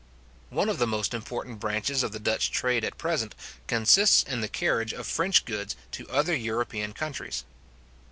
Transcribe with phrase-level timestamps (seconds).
[0.49, 3.35] One of the most important branches of the Dutch trade at present,
[3.67, 7.43] consists in the carriage of French goods to other European countries.